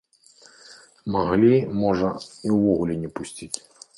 Маглі, 1.15 1.51
можа, 1.83 2.09
і 2.49 2.53
ўвогуле 2.57 2.93
не 3.05 3.09
пусціць! 3.21 3.53